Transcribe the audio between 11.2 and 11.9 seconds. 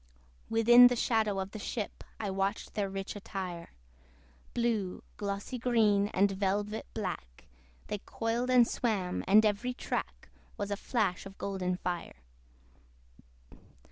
of golden